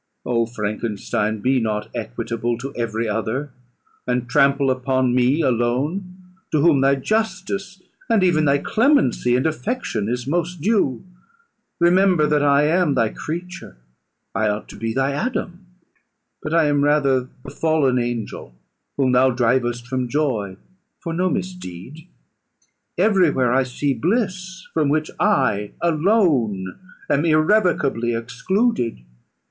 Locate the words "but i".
16.41-16.65